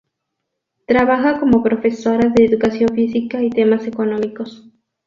Trabaja 0.87 1.39
como 1.39 1.61
profesora 1.61 2.29
de 2.29 2.45
educación 2.45 2.89
física 2.95 3.43
y 3.43 3.51
temas 3.51 3.85
económicos. 3.85 4.67